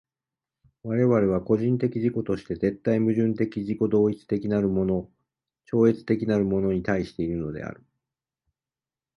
[0.81, 5.11] 我々は個人的自己として絶対矛盾的自己同一的なるもの
[5.65, 7.85] 超越的なるものに対しているのである。